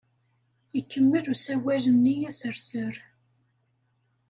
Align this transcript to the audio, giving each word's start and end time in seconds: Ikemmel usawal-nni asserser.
Ikemmel 0.79 1.25
usawal-nni 1.33 2.15
asserser. 2.29 2.95